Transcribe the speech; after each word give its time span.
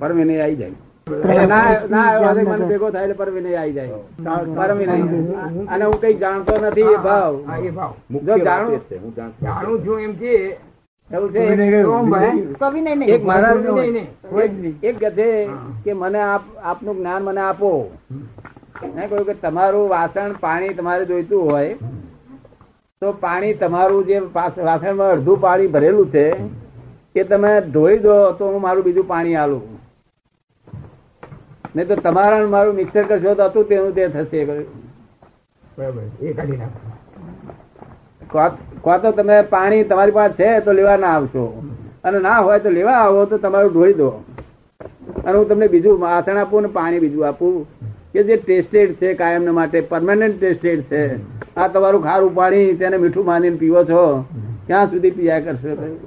પરમ 0.00 0.16
વિનય 0.16 0.40
આવી 0.40 0.56
જાય. 0.56 0.76
ના 1.88 2.56
ભેગો 2.70 2.90
થાય 2.90 3.06
એટલે 3.08 3.56
આવી 3.56 3.74
જાય. 3.74 3.98
અને 5.68 5.84
હું 5.84 6.00
કઈ 6.00 6.14
જાણતો 6.14 6.54
નથી 6.58 6.90
એ 6.94 6.96
ભાવ. 6.96 7.32
હા, 7.46 7.58
એ 7.58 7.70
ભાવ. 7.70 7.92
જો 8.26 8.34
જાણું 8.38 8.80
જાણું 9.42 9.78
છું 9.84 9.98
એમ 10.00 10.12
કે 10.14 10.34
એક. 14.82 14.96
એક 15.86 15.94
મને 15.94 16.20
આપ 16.20 16.44
આપનું 16.62 16.96
જ્ઞાન 16.96 17.22
મને 17.22 17.40
આપો. 17.40 17.72
મેં 18.94 19.08
કહ્યું 19.08 19.26
કે 19.26 19.34
તમારું 19.34 19.88
વાસણ 19.88 20.30
પાણી 20.40 20.74
તમારે 20.74 21.04
જોઈતું 21.04 21.50
હોય 21.50 21.74
તો 23.02 23.12
પાણી 23.20 23.54
તમારું 23.54 24.06
જે 24.06 24.16
વાસણમાં 24.34 25.10
અડધું 25.10 25.40
પાણી 25.40 25.66
ભરેલું 25.66 26.08
છે 26.12 26.24
એ 27.14 27.22
તમે 27.22 27.60
ધોઈ 27.60 27.98
દો 27.98 28.32
તો 28.32 28.46
હું 28.46 28.60
મારું 28.60 28.84
બીજું 28.84 29.08
પાણી 29.08 29.34
આલું 29.34 29.62
નહીં 31.76 31.88
તો 31.88 31.94
તમારા 31.94 32.46
મારું 32.46 32.74
મિક્સર 32.74 33.02
કરશો 33.02 33.34
તો 33.34 33.44
હતું 33.44 33.64
તેનું 33.64 33.94
તે 33.94 34.08
થશે. 34.08 34.44
કો- 38.80 38.98
તો 38.98 39.10
તમે 39.10 39.42
પાણી 39.42 39.84
તમારી 39.84 40.10
પાસે 40.10 40.34
છે 40.34 40.60
તો 40.60 40.72
લેવા 40.72 40.96
ના 40.96 41.06
આવશો. 41.06 41.62
અને 42.04 42.18
ના 42.18 42.38
હોય 42.38 42.60
તો 42.60 42.70
લેવા 42.70 42.92
આવો 42.92 43.24
તો 43.24 43.38
તમારું 43.38 43.72
ધોઈ 43.72 43.92
દો. 43.92 44.08
અને 45.24 45.38
હું 45.38 45.48
તમને 45.48 45.68
બીજું 45.68 46.08
આસણ 46.08 46.36
આપું 46.36 46.62
ને 46.62 46.68
પાણી 46.68 46.98
બીજું 46.98 47.28
આપું 47.28 47.66
કે 48.12 48.22
જે 48.22 48.36
ટેસ્ટેડ 48.36 48.92
છે 48.92 49.14
કાયમ 49.14 49.54
માટે 49.54 49.80
પરમાનન્ટ 49.80 50.40
ટેસ્ટેડ 50.40 50.82
છે. 50.82 51.16
આ 51.56 51.68
તમારું 51.68 52.02
ખારું 52.02 52.34
પાણી 52.34 52.72
તેને 52.72 52.96
મીઠું 52.96 53.24
માનીને 53.24 53.56
પીવો 53.56 53.84
છો. 53.84 54.24
ક્યાં 54.66 54.86
સુધી 54.86 55.10
પીયા 55.10 55.40
કરશો 55.40 55.98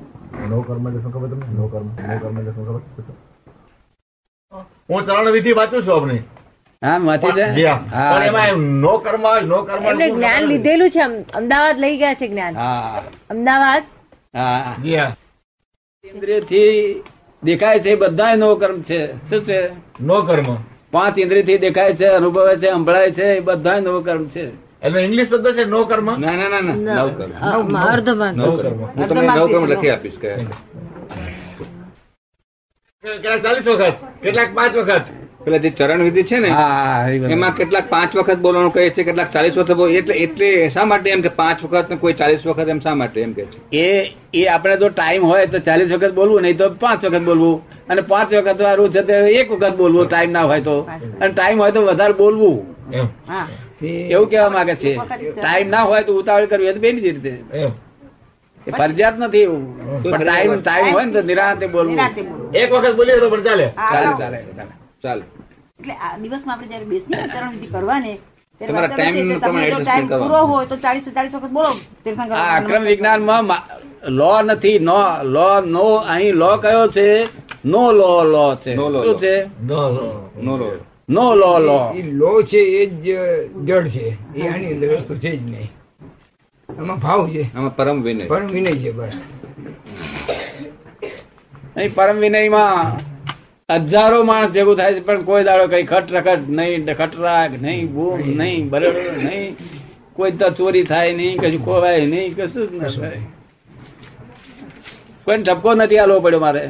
નો 0.49 0.61
કર્મ 0.61 0.87
એટલે 0.87 1.01
શું 1.01 1.13
ખબર 1.13 1.27
તમને? 1.27 1.53
નો 1.53 1.67
કર્મ. 1.67 1.87
નો 1.87 2.17
કર્મ 2.17 2.39
એટલે 2.39 2.51
શું 2.51 2.67
ખબર? 2.67 2.81
હું 4.89 5.05
ચરણ 5.05 5.31
વિધિ 5.31 5.51
વાંચું 5.51 5.87
છું 5.87 5.95
આપની. 5.95 6.17
હા 6.85 6.98
વાંચી 6.98 7.31
જી 7.31 7.41
હા. 7.41 7.51
જાય 7.51 7.77
પણ 8.12 8.23
એમાં 8.23 8.63
નો 8.63 8.98
કર્મ 8.98 9.45
નો 9.45 9.63
કર્મ 9.63 9.84
એમને 9.84 10.12
જ્ઞાન 10.12 10.43
લીધેલું 10.43 10.90
છે. 10.90 11.31
અમદાવાદ 11.31 11.79
લઈ 11.79 11.98
ગયા 11.98 12.13
છે 12.13 12.27
જ્ઞાન. 12.27 12.55
અમદાવાદ. 13.29 13.84
ઇન્દ્રિયથી 16.05 16.93
દેખાય 17.43 17.79
છે 17.79 17.95
બધા 17.95 18.35
નો 18.35 18.55
કર્મ 18.55 18.81
છે. 18.81 19.29
શું 19.29 19.45
છે? 19.45 19.70
નો 20.01 20.21
કર્મ. 20.21 20.55
પાંચ 20.91 21.20
ઇન્દ્રિયથી 21.20 21.57
દેખાય 21.57 21.93
છે 21.93 22.05
અનુભવે 22.05 22.55
છે 22.55 22.71
સંભળાય 22.71 23.12
છે 23.12 23.23
એ 23.23 23.40
બધા 23.40 23.79
નો 23.79 24.01
કર્મ 24.01 24.25
છે. 24.25 24.62
એનો 24.84 24.98
ઇંગ્લિશ 24.99 25.29
શબ્દ 25.29 25.48
છે 25.57 25.63
નો 25.65 25.81
કર્મ? 25.85 26.07
ના 26.20 26.35
ના 26.39 26.49
ના 26.53 26.62
ના. 26.62 27.03
નવ 27.05 27.09
કર્મ. 27.17 27.76
અર્ધમાં. 27.93 28.34
નો 28.37 28.51
કર્મ. 28.51 28.79
હું 28.95 29.05
તમને 29.09 29.27
નવ 29.40 29.48
કર્મ 29.51 29.65
લખી 29.71 29.90
આપીશ 29.90 30.17
કે 30.23 30.29
ચાલીસ 33.43 33.67
વખત? 33.67 33.95
કેટલાક 34.23 34.49
પાંચ 34.55 34.75
વખત? 34.75 35.05
પેલા 35.45 35.57
જે 35.57 35.70
ચરણ 35.70 36.01
વિધિ 36.07 36.23
છે 36.23 36.37
ને. 36.40 36.49
એમાં 37.35 37.53
કેટલાક 37.55 37.90
પાંચ 37.90 38.12
વખત 38.15 38.37
બોલવાનું 38.45 38.73
કહે 38.73 38.90
છે 38.90 39.03
કેટલાક 39.03 39.31
ચાલીસ 39.31 39.57
વખત 39.57 39.71
બોલ 39.81 39.90
એટલે 39.91 40.13
એટલે 40.25 40.49
શા 40.70 40.85
માટે 40.91 41.09
એમ 41.09 41.21
કે 41.21 41.31
પાંચ 41.40 41.63
વખત 41.63 41.90
ને 41.90 41.95
કોઈ 42.03 42.13
ચાલીસ 42.13 42.45
વખત 42.47 42.68
એમ 42.75 42.79
શા 42.79 42.95
માટે 43.01 43.20
એમ 43.21 43.34
કે 43.34 43.45
છે? 43.45 43.59
એ 43.77 43.87
એ 44.34 44.45
આપણે 44.55 44.77
જો 44.77 44.90
ટાઈમ 44.90 45.23
હોય 45.31 45.45
તો 45.47 45.59
ચાલીસ 45.59 45.91
વખત 45.91 46.13
બોલવું 46.20 46.41
નહીં 46.41 46.57
તો 46.57 46.70
પાંચ 46.85 47.05
વખત 47.05 47.23
બોલવું. 47.31 47.55
અને 47.87 48.01
પાંચ 48.01 48.34
વખત 48.34 48.62
વાળું 48.62 48.90
છે 48.91 49.01
તે 49.01 49.13
એક 49.40 49.51
વખત 49.51 49.75
બોલવું 49.81 50.07
ટાઈમ 50.09 50.31
ના 50.31 50.45
હોય 50.51 50.62
તો. 50.62 50.77
અને 51.21 51.31
ટાઈમ 51.34 51.57
હોય 51.62 51.71
તો 51.71 51.81
વધારે 51.81 52.13
બોલવું. 52.13 52.57
એમ. 52.93 53.07
એવું 54.13 54.27
કેવા 54.31 54.49
માંગે 54.55 54.76
છે. 54.76 54.91
ટાઈમ 55.37 55.67
ના 55.73 55.84
હોય 55.89 56.01
તો 56.07 56.12
ઉતાવળ 56.20 56.48
કરવી 56.51 56.67
હોય 56.67 56.76
તો 56.77 56.84
બેની 56.85 57.01
જ 57.01 57.07
રીતે. 57.15 57.34
એ 58.67 58.71
ફરજિયાત 58.79 59.15
નથી 59.20 59.45
એવું. 59.48 59.63
ટાઈમ 60.03 60.51
ટાઈમ 60.62 60.93
હોય 60.95 61.05
ને 61.05 61.12
તો 61.12 61.21
નિરાંતે 61.21 61.65
બોલવું. 61.67 61.99
એક 62.53 62.70
વખત 62.73 62.95
બોલીએ 62.99 63.20
તો 63.20 63.27
પણ 63.29 63.43
ચાલે. 63.48 63.67
ચાલે 63.93 64.09
ચાલે 64.22 64.38
ચાલે. 64.57 64.73
ચાલે. 65.03 65.23
એટલે 65.79 65.94
આ 66.06 66.13
દિવસમાં 66.22 66.53
આપણે 66.56 66.67
જયારે 66.72 66.88
બેસની 66.91 67.17
વિધિ 67.53 67.67
કરવાની 67.73 68.17
અક્રમ 72.58 72.84
વિજ્ઞાનમાં 72.84 73.46
લો 74.19 74.34
નથી. 74.41 74.79
નો 74.79 75.00
લો 75.35 75.50
નો 75.75 75.85
અહીં 76.13 76.34
લો 76.41 76.52
કયો 76.58 76.85
છે? 76.88 77.08
નો 77.66 77.81
લો 77.91 78.12
લો 78.34 78.47
છે. 78.56 78.72
શું 78.75 79.18
છે? 79.18 79.35
નો 79.69 79.81
લો 79.96 80.08
નો 80.46 80.53
લો 80.58 80.68
નો 81.09 81.36
લો 81.36 81.59
લો. 81.59 81.94
એ 81.96 82.02
લો 82.02 82.41
છે 82.41 82.58
એ 82.58 82.86
જ 82.86 83.18
જડ 83.66 83.88
છે. 83.88 84.36
એ 84.36 84.47
આની 84.47 84.74
અંદર 84.74 84.96
વસ્તુ 84.96 85.16
છે 85.16 85.36
જ 85.36 85.41
નહીં. 85.44 85.72
આમાં 86.80 87.00
ભાવ 87.00 87.30
છે. 87.30 87.56
આમાં 87.56 87.75
પરમ 87.75 88.02
વિનય. 88.02 88.25
પરમ 88.25 88.47
વિનય 88.47 88.72
છે 88.72 88.91
બસ. 88.91 89.09
નહીં 91.78 91.96
પરમ 91.96 92.18
વિનયમાં 92.18 92.97
હજારો 93.69 94.24
માણસ 94.24 94.52
ભેગું 94.52 94.75
થાય 94.78 94.94
છે 94.94 95.00
પણ 95.00 95.22
કોઈ 95.22 95.44
દાડો 95.44 95.68
કઈ 95.68 95.84
ખટ 95.84 96.12
રખટ 96.12 96.50
નહીં 96.50 96.94
ખટરાક 96.94 97.62
નહીં 97.62 97.94
બૂમ 97.94 98.20
નહીં. 98.20 98.70
બરડ 98.70 98.96
નહીં. 99.18 99.56
કોઈ 100.14 100.31
તો 100.31 100.50
ચોરી 100.50 100.84
થાય 100.84 101.14
નહીં 101.14 101.38
કશું 101.38 101.66
ખોવાય 101.66 102.06
નહીં 102.06 102.35
કશું 102.35 102.72
જ 102.72 102.75
ન 102.75 102.88
થાય. 102.88 103.22
કોઈ 105.25 105.44
ઠપકો 105.44 105.74
નથી 105.74 105.97
આલવો 105.97 106.20
પડ્યો 106.20 106.40
મારે. 106.40 106.70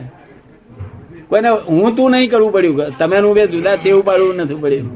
કોઈને 1.29 1.49
હું 1.49 1.95
તું 1.95 2.11
નહીં 2.11 2.29
કરવું 2.31 2.51
પડ્યું. 2.51 2.97
તમે 2.99 3.17
હું 3.19 3.33
બે 3.35 3.43
જુદા 3.47 3.75
છે 3.77 3.89
એવું 3.89 4.05
પાડવું 4.05 4.35
નથી 4.35 4.59
પડ્યું. 4.65 4.89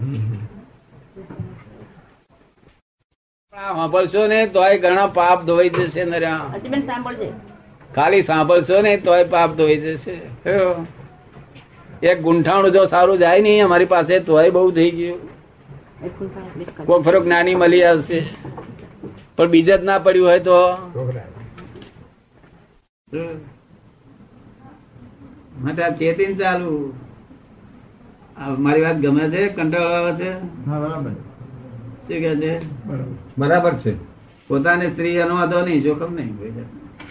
સાંભળશો 3.53 4.21
ને 4.27 4.39
તોય 4.47 4.77
ઘણા 4.77 5.07
પાપ 5.13 5.39
ધોઈ 5.45 5.69
જશે 5.69 6.03
નર્યા 6.05 6.45
ખાલી 7.95 8.21
સાંભળશો 8.21 8.81
ને 8.81 8.93
તોય 8.97 9.23
પાપ 9.33 9.49
ધોઈ 9.55 9.77
જશે. 9.77 10.15
એક 12.03 12.17
ગુંઠાણું 12.21 12.71
જો 12.71 12.83
સારું 12.85 13.17
જાય 13.17 13.41
નહીં 13.41 13.65
અમારી 13.65 13.89
પાસે 13.93 14.13
તોય 14.19 14.49
બહુ 14.49 14.71
થઈ 14.71 14.91
ગયું. 14.91 15.19
કોઈ 16.85 17.03
ફરક 17.03 17.25
નાની 17.25 17.55
મળી 17.55 17.83
આવશે. 17.83 18.19
પણ 19.37 19.47
બીજે 19.53 19.75
જ 19.77 19.83
ના 19.83 19.99
પડ્યું 19.99 20.27
હોય 20.27 20.39
તો? 20.39 20.57
માટે 25.61 25.83
આ 25.83 25.89
ચેતીને 25.89 26.33
ચાલુ. 26.33 26.93
મારી 28.59 28.81
વાત 28.81 28.97
ગમે 28.97 29.29
છે? 29.29 29.47
કંટાળો 29.47 29.89
આવે 29.89 30.11
છે? 30.13 30.31
શું 32.07 32.19
કે 32.23 32.35
છે? 32.35 32.53
બરાબર. 33.37 33.73
છે. 33.73 33.93
પોતાની 34.47 34.87
સ્ત્રી 34.87 35.15
એનો 35.15 35.35
વાંધો 35.35 35.65
નહીં 35.65 35.81
જોખમ 35.81 36.13
નહીં. 36.13 36.35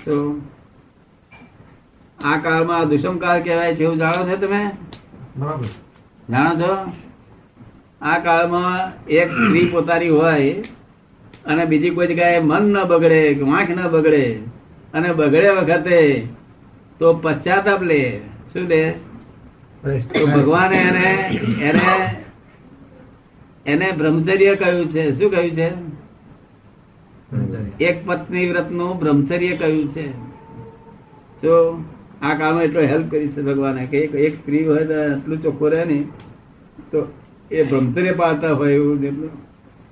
તો 0.04 0.40
આ 2.24 2.36
કાળમાં 2.38 2.88
દુષ્મ 2.88 3.18
કાળ 3.18 3.42
કહેવાય 3.42 3.74
છે 3.76 3.82
એવું 3.82 3.96
જાણો 3.96 4.22
છો 4.28 4.36
તમે? 4.36 4.70
બરાબર. 5.36 5.66
જાણો 6.30 6.54
છો? 6.60 6.72
આ 8.00 8.18
કાળમાં 8.18 9.06
એક 9.06 9.28
સ્ત્રી 9.30 9.68
પોતાની 9.72 10.08
હોય 10.08 10.52
અને 11.46 11.64
બીજી 11.64 11.90
કોઈ 11.90 12.06
જગ્યાએ 12.06 12.40
મન 12.40 12.62
ન 12.62 12.84
બગડે 12.84 13.20
વાંખ 13.42 13.70
ન 13.70 13.88
બગડે 13.88 14.24
અને 14.94 15.12
બગડે 15.12 15.50
વખતે 15.50 15.98
તો 16.98 17.14
પશ્ચાતાપ 17.14 17.82
લે. 17.82 18.02
શું 18.56 18.67
બે? 18.67 18.94
તો 20.15 20.27
ભગવાને 20.27 20.77
એને 20.77 21.09
એને 21.62 21.89
એને 23.67 23.93
બ્રહ્મચર્ય 23.93 24.55
કહ્યું 24.56 24.89
છે. 24.91 25.19
શું 25.19 25.31
કહ્યું 25.31 25.50
છે? 25.50 25.69
એક 27.84 28.06
પત્ની 28.06 28.47
વ્રતનું 28.49 28.99
બ્રહ્મચર્ય 28.99 29.56
કહ્યું 29.56 29.89
છે. 29.89 30.06
તો 31.43 31.84
આ 32.22 32.34
કામ 32.34 32.62
એટલો 32.62 32.81
હેલ્પ 32.81 33.11
કરી 33.11 33.28
છે 33.28 33.43
ભગવાને 33.43 33.87
કે 33.87 33.99
એક 33.99 34.34
સ્ત્રી 34.34 34.67
હોય 34.67 34.84
તો 34.84 34.93
એટલું 34.93 35.43
ચોખ્ખું 35.43 35.71
રહે 35.71 35.84
ને 35.84 35.99
તો 36.91 37.06
એ 37.50 37.62
બ્રહ્મચર્ય 37.62 38.12
પાડતા 38.12 38.53
હોય 38.53 38.73
એવું 38.73 39.00
જેટલું 39.00 39.31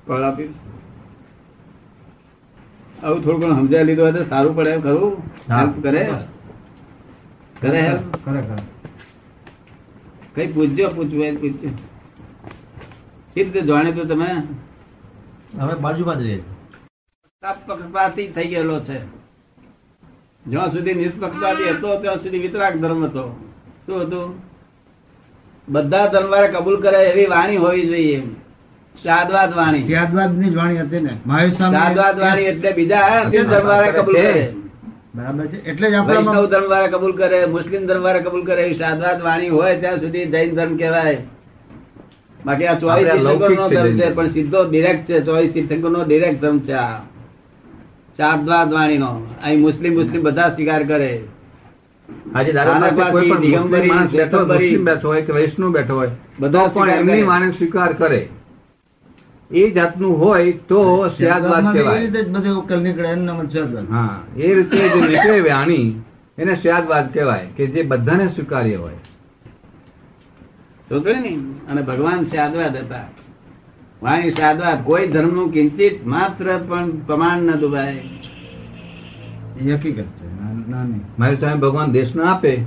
ફળ 0.06 0.22
આપ્યું 0.22 0.52
છે. 0.52 0.60
આવું 3.02 3.24
થોડું 3.24 3.40
ઘણું 3.40 3.56
સમજાવી 3.58 3.84
લીધું 3.84 4.04
હોય 4.04 4.12
તો 4.12 4.24
સારું 4.24 4.56
પડે 4.56 4.80
ખરું. 4.80 5.12
હેલ્પ 5.58 5.82
કરે. 5.82 6.02
હેલ્પ 7.64 8.60
કઈ 10.34 10.52
પૂછજો 10.52 10.88
પૂછવું 10.88 11.40
પૂછજો. 11.40 11.68
સિદ્ધ 13.34 13.58
જાણે 13.58 13.92
તો 13.92 14.04
તમે? 14.04 14.30
હવે 15.60 15.74
બાજુમાં 15.74 16.22
જ 16.22 16.40
પક્ષપાતી 17.66 18.26
થઈ 18.28 18.48
ગયેલો 18.48 18.80
છે. 18.80 18.98
જ્યાં 20.46 20.70
સુધી 20.70 20.94
નિષ્પક્ષપાતી 20.94 21.70
હતો 21.70 22.00
ત્યાં 22.00 22.16
સુધી 22.16 22.38
વિતરાક 22.38 22.74
ધર્મ 22.76 23.04
હતો. 23.04 23.50
શું 23.86 24.02
હતું? 24.02 24.42
બધા 25.68 26.06
ધર્મવાળા 26.06 26.46
કબૂલ 26.46 26.80
કરે 26.80 27.04
એવી 27.04 27.26
વાણી 27.26 27.56
હોવી 27.56 27.86
જોઈએ. 27.86 28.22
શાદવાદ 29.02 29.56
વાણી. 29.56 29.78
શાદવાદની 29.78 30.50
જ 30.50 30.56
વાણી 30.56 30.78
હતી 30.78 31.00
ને. 31.00 31.50
શાદવાદ 31.50 32.20
વાણી 32.20 32.42
એટલે 32.42 32.70
બીજા 32.72 33.24
ધર્મવાળા 33.24 33.90
કબૂલ 33.90 34.14
કરે. 34.14 34.52
બરાબર 35.14 35.46
છે? 35.46 35.58
એટલે 35.70 35.90
જ 35.90 35.94
વૈષ્ણવ 35.94 36.46
ધર્મ 36.46 36.70
વાળા 36.70 36.86
કબૂલ 36.86 37.12
કરે 37.12 37.46
મુસ્લિમ 37.46 37.86
ધર્મ 37.86 38.02
વાળા 38.02 38.20
કબૂલ 38.20 38.44
કરે 38.44 38.62
એવી 38.62 38.74
સાદવાદ 38.74 39.22
વાણી 39.22 39.48
હોય 39.48 39.80
ત્યાં 39.80 39.96
સુધી 39.96 40.24
જૈન 40.26 40.54
ધર્મ 40.54 40.76
કહેવાય. 40.76 41.16
બાકી 42.44 42.66
આ 42.66 42.78
ચોવીસ 42.78 43.06
તીર્થંકર 43.06 43.50
નો 43.50 43.68
ધર્મ 43.68 43.94
છે 43.94 44.12
પણ 44.14 44.28
સીધો 44.28 44.64
ડિરેક્ટ 44.70 45.04
છે 45.08 45.20
ચોવીસ 45.20 45.52
તીર્થંકર 45.52 45.90
નો 45.90 46.04
ડિરેક્ટ 46.04 46.40
ધર્મ 46.40 46.58
છે 46.58 46.72
આ. 46.72 46.98
સાદવાદ 48.16 48.72
વાણી 48.72 48.98
નો 48.98 49.12
અહીં 49.44 49.60
મુસ્લિમ 49.60 49.94
મુસ્લિમ 49.94 50.22
બધા 50.22 50.48
સ્વીકાર 50.48 50.82
કરે. 50.84 51.12
આજે 52.34 52.52
કોઈ 53.12 53.30
પણ 53.30 54.06
બેઠો 54.86 55.08
હોય, 55.08 55.22
કે 55.22 55.32
વૈષ્ણવ 55.32 55.72
બેઠો 55.72 55.94
હોય 55.94 56.10
બધા 56.40 56.70
એમની. 56.94 57.22
વાણી 57.22 57.50
સ્વીકાર 57.50 57.92
કરે. 57.92 58.28
એ 59.50 59.70
જાતનું 59.70 60.18
હોય 60.18 60.52
તો 60.52 61.08
સ્યાદવાદ 61.08 61.76
એ 61.76 62.00
રીતે 62.00 62.22
બધે 62.22 62.48
ઉકેલ 62.48 62.80
નીકળે 62.80 63.08
એનું 63.08 63.24
નામ 63.24 63.40
હા 63.90 64.20
એ 64.36 64.54
રીતે 64.54 64.76
જે 64.76 65.00
નીકળે 65.00 65.40
વાણી 65.40 66.02
એને 66.38 66.54
સ્યાદવાદ 66.54 67.12
કહેવાય 67.12 67.46
કે 67.56 67.66
જે 67.66 67.82
બધાને 67.82 68.26
સ્વીકાર્ય 68.28 68.74
હોય. 68.74 68.92
તો 70.88 70.98
ને 70.98 71.38
અને 71.70 71.82
ભગવાન 71.82 72.24
સાદવાદ 72.24 72.76
હતા. 72.76 73.08
વાણી 74.02 74.30
સાદવાદ 74.30 74.84
કોઈ 74.84 75.06
ધર્મનું 75.06 75.52
કિંચિત 75.52 76.06
માત્ર 76.06 76.58
પણ 76.68 76.90
પ્રમાણ 76.90 77.38
ન 77.38 77.50
દુભાય. 77.50 77.96
એ 79.60 79.72
હકીકત 79.72 80.02
છે. 80.02 80.26
મારી 81.18 81.36
સામે 81.36 81.54
ભગવાન 81.54 81.92
દેશ 81.92 82.14
ના 82.16 82.24
આપે 82.24 82.64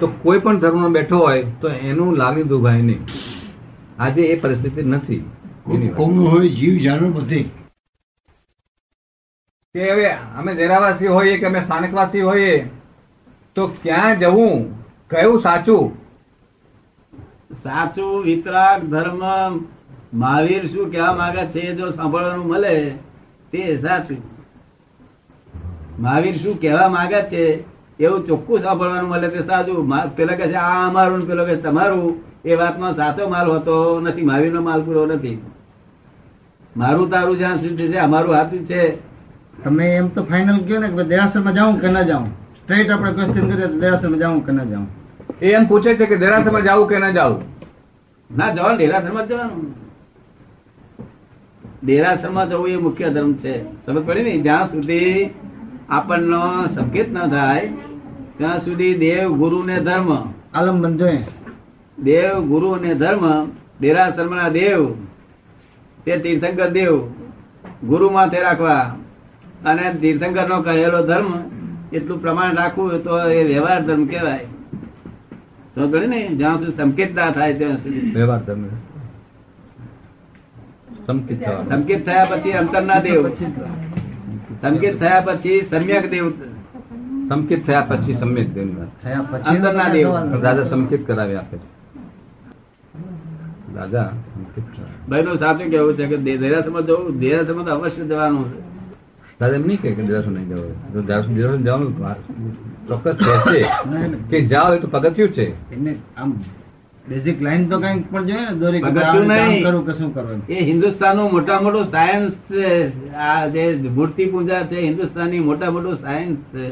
તો 0.00 0.06
કોઈ 0.22 0.38
પણ 0.38 0.58
ધર્મમાં 0.58 0.92
બેઠો 0.92 1.18
હોય 1.18 1.42
તો 1.60 1.68
એનું 1.68 2.16
લાગણી 2.16 2.42
દુભાય 2.42 2.82
નહીં. 2.82 3.00
આજે 3.98 4.22
એ 4.22 4.40
પરિસ્થિતિ 4.40 4.82
નથી. 4.82 5.24
એની 5.74 5.88
કોમનું 5.88 6.32
હોય 6.32 6.48
જીવ 6.48 6.74
જાનવર 6.82 7.10
બધે. 7.10 7.40
કે 9.74 9.90
હવે 9.92 10.10
અમે 10.10 10.54
દેરાવાસી 10.54 11.06
હોઈએ 11.06 11.38
કે 11.38 11.46
અમે 11.46 11.60
સ્થાનકવાસી 11.60 12.20
હોઈએ 12.20 12.54
તો 13.54 13.66
ક્યાં 13.66 14.18
જવું? 14.18 14.54
કયું 15.10 15.42
સાચું? 15.42 15.84
સાચું 17.62 18.22
વિતરાગ 18.22 18.84
ધર્મ 18.84 19.22
મહાવીર 20.14 20.66
શું 20.66 20.90
કહેવા 20.92 21.12
માંગે 21.12 21.44
છે 21.46 21.74
જો 21.74 21.90
સાંભળવાનું 21.90 22.46
મળે 22.46 22.74
તે 23.52 23.76
સાચું. 23.82 24.22
મહાવીર 25.98 26.36
શું 26.36 26.60
કહેવા 26.60 26.88
માંગે 26.88 27.22
છે 27.22 27.44
એવું 28.00 28.26
ચોખ્ખું 28.26 28.58
સાંભળવાનું 28.60 29.10
મળે 29.10 29.28
તે 29.28 29.38
સાચું. 29.38 29.92
પેલા 30.16 30.36
કહે 30.36 30.48
છે 30.48 30.54
આ 30.54 30.88
અમારું 30.88 31.26
પેલો 31.26 31.46
કહે 31.46 31.56
તમારું. 31.56 32.24
એ 32.44 32.54
વાતમાં 32.54 32.94
સાચો 32.94 33.28
માલ 33.28 33.48
હોતો 33.50 34.00
નથી 34.00 34.22
મહાવીરનો 34.22 34.60
માલ 34.62 34.82
પૂરો 34.82 35.06
નથી. 35.06 35.42
મારું 36.76 37.10
તારું 37.10 37.38
જ્યાં 37.38 37.56
સુધી 37.56 37.88
છે 37.88 37.96
અમારું 37.96 38.34
હાથું 38.34 38.66
છે. 38.66 39.08
તમે 39.64 39.96
એમ 39.96 40.08
તો 40.08 40.22
ફાઇનલ 40.22 40.58
કયો 40.58 40.80
ને 40.80 40.88
કે 40.88 41.04
દેરાસરમાં 41.04 41.54
જાઉં 41.54 41.80
કે 41.80 41.88
ના 41.88 42.02
જાઉં? 42.02 42.28
સ્ટ્રેટ 42.30 42.90
આપણે 42.90 43.12
ક્વેશ્ચન 43.12 43.50
કરીએ 43.50 43.66
તો 43.66 43.80
દેરાસરમાં 43.80 44.18
જાઉં 44.18 44.46
કે 44.46 44.52
ના 44.52 44.64
જાઉં? 44.64 44.86
એ 45.42 45.52
એમ 45.52 45.64
પૂછે 45.64 45.96
છે 45.96 46.06
કે 46.06 46.16
દેરાસરમાં 46.16 46.62
જવું 46.62 46.88
કે 46.88 46.98
ના 46.98 47.10
જવું 47.10 47.42
ના 48.36 48.52
જવાનું 48.52 48.78
ડેરાસરમાં 48.78 49.26
જ 49.26 49.28
જવાનું. 49.28 49.74
ડેરાસરમાં 51.84 52.48
જવું 52.48 52.68
એ 52.68 52.76
મુખ્ય 52.76 53.10
ધર્મ 53.10 53.32
છે. 53.32 53.54
સમજ 53.86 54.06
પડી 54.06 54.22
ને? 54.22 54.38
જ્યાં 54.38 54.66
સુધી 54.66 55.30
આપણનો 55.88 56.66
સંકેત 56.66 57.12
ન 57.12 57.26
થાય 57.26 57.72
ત્યાં 58.36 58.58
સુધી 58.58 58.94
દેવ 58.94 59.36
ગુરુ 59.36 59.62
ને 59.62 59.80
ધર્મ. 59.80 60.10
આલમ 60.54 60.82
બંધ 60.82 61.02
દેવ 61.98 62.40
ગુરુ 62.40 62.68
અને 62.70 62.94
ધર્મ 62.94 63.50
ડેરાસરમાં 63.80 64.52
દેવ 64.52 65.07
તે 66.08 66.16
તીર્થંકર 66.16 66.68
દેવ 66.68 67.06
ગુરુ 67.84 68.10
માથે 68.10 68.40
રાખવા. 68.40 68.96
અને 69.64 69.94
તીર્થંકર 70.00 70.48
નો 70.48 70.62
કહેલો 70.62 71.06
ધર્મ 71.06 71.32
એટલું 71.92 72.22
પ્રમાણ 72.22 72.54
રાખવું 72.54 73.04
તો 73.04 73.30
એ 73.30 73.44
વ્યવહાર 73.44 73.82
ધર્મ 73.82 74.06
કહેવાય. 74.06 74.44
તો 75.74 75.88
ગણે 75.88 76.06
ને 76.06 76.28
જ્યાં 76.28 76.58
સુધી 76.58 76.72
સંકેત 76.72 77.14
ના 77.14 77.30
થાય 77.30 77.54
ત્યાં 77.54 77.76
સુધી. 77.76 78.12
વ્યવહાર 78.14 78.40
ધર્મ. 78.40 78.64
સંકેત 81.70 82.06
થયા 82.06 82.24
પછી 82.24 82.52
અંતરના 82.52 82.98
દેવ. 82.98 83.28
સંકેત 84.62 85.00
થયા 85.00 85.20
પછી 85.20 85.60
સમ્યક 85.60 86.10
દેવ. 86.10 86.30
સંકેત 87.28 87.66
થયા 87.66 87.80
પછી 87.80 88.14
સમ્યક 88.14 88.54
દેવ. 88.54 88.84
થયા 89.02 89.20
પછી 89.30 89.56
અંદરના 89.56 89.88
દેવ. 89.88 90.32
પણ 90.32 90.40
દાદા 90.40 90.62
સંકેત 90.62 91.06
કરાવી 91.06 91.34
આપે 91.34 91.56
છે. 91.56 91.77
દાદા 93.74 94.10
ભાઈ 95.08 95.24
નું 95.26 95.36
સાચું 95.42 95.68
કેવું 95.74 95.94
છે 95.98 96.04
કે 96.10 96.16
દેરાસરમાં 96.44 96.84
જવું 96.88 97.18
દેરાસરમાં 97.20 97.64
તો 97.66 97.72
અવશ્ય 97.76 98.04
જવાનું 98.10 98.44
છે. 98.52 98.60
દાદા 99.40 99.56
એમ 99.56 99.64
નહીં 99.68 99.80
કે 99.82 99.88
દેરાસર 100.08 100.30
નહીં 100.36 100.48
જવું. 100.48 100.74
દેરાસર 101.08 101.30
દેરાસર 101.38 101.60
જવાનું 101.66 101.92
ચોક્કસ 102.88 103.16
છે 103.50 103.60
કે 104.30 104.46
જાઓ 104.52 104.68
એ 104.74 104.78
તો 104.84 104.88
પગથિયું 104.94 105.32
છે. 105.36 105.46
એમને 105.74 105.92
આમ 106.16 106.30
બેઝિક 107.08 107.38
લાઈન 107.42 107.62
તો 107.68 107.76
કંઈક 107.82 108.10
પણ 108.12 108.24
જોઈએ 108.26 108.44
ને 108.46 108.54
દરેક. 108.60 108.82
કરું 109.66 109.82
કે 109.86 109.92
શું 109.98 110.10
કરવું 110.14 110.40
એ 110.48 110.56
હિન્દુસ્તાનનું 110.70 111.28
મોટા 111.36 111.60
મોટું 111.60 111.84
સાયન્સ 111.94 112.32
છે. 112.50 112.66
આ 113.28 113.40
જે 113.54 113.64
મૂર્તિ 113.98 114.24
પૂજા 114.32 114.62
છે 114.72 114.78
હિન્દુસ્તાનની 114.88 115.42
મોટા 115.48 115.70
મોટું 115.76 115.94
સાયન્સ 116.04 116.38
છે 116.52 116.64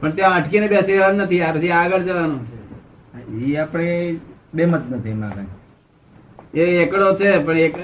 પણ 0.00 0.10
ત્યાં 0.16 0.34
અટકીને 0.38 0.66
બેસી 0.72 0.92
રહેવાનું 0.92 1.20
નથી 1.24 1.42
આથી 1.42 1.72
આગળ 1.82 2.02
જવાનું 2.08 2.40
છે. 2.46 2.58
એ 3.46 3.56
આપણે 3.56 3.88
બેમત 4.54 4.92
નથી 4.92 5.08
એમાં 5.08 5.34
કઈ. 5.34 6.60
એ 6.60 6.62
એકડો 6.82 7.14
છે 7.14 7.38
પણ 7.38 7.56
એક 7.56 7.74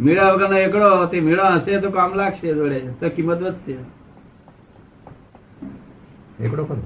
મીડા 0.00 0.32
વગરનો 0.32 0.56
એકડો 0.56 1.06
તે 1.06 1.20
મીડા 1.20 1.54
હશે 1.54 1.80
તો 1.80 1.90
કામ 1.90 2.14
લાગશે 2.14 2.54
જોડે 2.54 2.80
તો 2.80 3.08
કિંમત 3.08 3.42
વધશે. 3.42 3.76
એકડો 6.44 6.64
કરો 6.64 6.82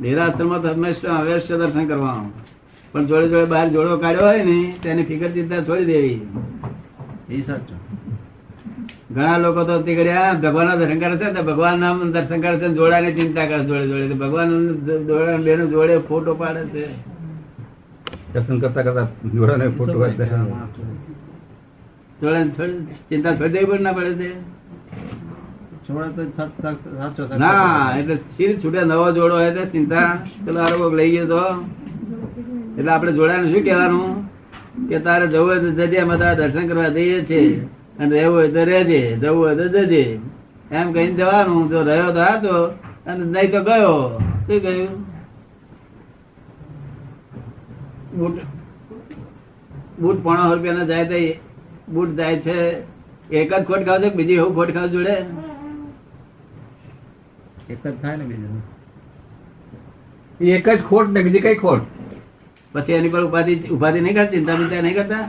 નિરાશ્રમમાં 0.00 0.62
તો 0.62 0.68
હંમેશા 0.68 1.14
અવશ્ય 1.14 1.56
દર્શન 1.56 1.86
કરવાનું. 1.86 2.32
પણ 2.92 3.06
જોડે 3.06 3.28
જોડે 3.28 3.44
બહાર 3.44 3.68
જોડો 3.68 3.98
કાઢ્યો 3.98 4.26
હોય 4.26 4.44
ને 4.44 4.74
તેની 4.82 5.04
ફિકર 5.04 5.28
ચિંતા 5.28 5.64
છોડી 5.64 5.84
દેવી. 5.84 6.20
એ 7.30 7.42
સાચું. 7.42 7.85
ઘણા 9.16 9.38
લોકો 9.38 9.64
તો 9.64 9.82
તે 9.82 9.94
ભગવાન 10.42 10.74
દર્શન 10.74 10.98
કરે 11.00 11.16
છે 11.16 11.32
ભગવાન 11.32 11.78
નામ 11.80 12.12
દર્શન 12.12 12.40
કરે 12.40 12.58
છે 12.58 12.68
જોડાની 12.68 13.12
ચિંતા 13.12 13.46
કરે 13.46 13.64
જોડે 13.64 13.86
જોડે. 13.88 14.08
ભગવાન 14.08 14.74
જોડા 15.06 15.36
બેનો 15.36 15.66
જોડે 15.66 15.98
ફોટો 15.98 16.34
પાડે 16.34 16.64
છે. 16.64 16.86
દર્શન 18.34 18.58
કરતા 18.60 18.82
કરતા 18.82 19.06
જોડાને 19.34 19.68
ફોટો 19.68 20.00
પાડે 20.00 20.24
જોડે 22.20 22.68
ચિંતા 23.08 23.34
છોડી 23.34 23.48
દેવી 23.48 23.64
પણ 23.64 23.80
ના 23.80 23.92
પડે 23.92 24.14
તે 24.14 24.34
છોડે 25.88 26.08
તો 26.08 26.30
સાચ- 26.36 26.62
સાચ- 26.62 26.98
સાચો 26.98 27.26
સાચો. 27.26 27.38
ના 27.38 27.92
એટલે 27.98 28.16
શીર 28.16 28.60
છૂટે 28.64 28.84
નવો 28.84 29.12
જોડો 29.12 29.34
હોય 29.34 29.50
તો 29.50 29.64
ચિંતા. 29.64 30.18
પેલો 30.44 30.60
આરો 30.60 30.90
લઈ 30.90 31.10
ગયો 31.10 31.26
તો. 31.26 31.40
એટલે 32.78 32.90
આપણે 32.92 33.12
જોડાને 33.12 33.52
શું 33.52 33.64
કહેવાનું? 33.64 34.26
કે 34.88 34.98
તારે 34.98 35.26
જવું 35.26 35.48
હોય 35.48 35.58
તો 35.58 35.70
જજે 35.70 35.96
અમે 35.96 36.16
તારા 36.16 36.34
દર્શન 36.34 36.68
કરવા 36.68 36.88
જઈએ 36.88 37.24
છે 37.24 37.75
અને 38.00 38.10
રહેવું 38.14 38.36
હોય 38.38 38.50
તો 38.56 38.62
રહેજે 38.70 39.00
જવું 39.22 39.42
હોય 39.44 39.54
તો 39.60 39.66
જજે. 39.90 40.04
એમ 40.70 40.86
કહીને 40.94 41.14
જવાનું 41.18 41.62
જો 41.70 41.78
રહ્યો 41.88 42.10
તો 42.16 42.22
હતો 42.30 42.54
અને 43.06 43.22
નહીં 43.24 43.50
તો 43.54 43.60
ગયો 43.68 43.96
શું 44.46 44.58
કહ્યું? 44.64 44.92
બુટ 48.18 48.36
બુટ 50.00 50.18
પોણા 50.24 50.52
રૂપિયાના 50.54 50.90
જાય 50.92 51.06
તો 51.10 51.18
બુટ 51.94 52.10
જાય 52.18 52.36
છે 52.46 52.56
એક 53.30 53.50
જ 53.50 53.62
ખોટ 53.68 53.82
ખાવ 53.88 53.98
છે 54.02 54.08
બીજી 54.18 54.38
એવું 54.40 54.54
ખોટ 54.56 54.70
ખાવ 54.76 54.86
જોડે? 54.94 55.16
એક 57.72 57.78
જ 57.84 57.86
થાય 58.02 58.16
ને 58.16 58.24
બીજું 58.30 58.62
એક 60.56 60.66
જ 60.68 60.78
ખોટ 60.88 61.06
ને 61.14 61.20
બીજી 61.26 61.44
કઈ 61.46 61.58
ખોટ? 61.64 61.82
પછી 62.74 62.96
એની 62.98 63.12
પર 63.14 63.22
ઉપાધિ 63.28 63.54
ઉપાધિ 63.76 63.98
નહીં 64.00 64.16
કરતા 64.16 64.32
ચિંતા 64.32 64.56
બિંતા 64.60 64.82
નહીં 64.86 64.96
કરતા? 64.98 65.24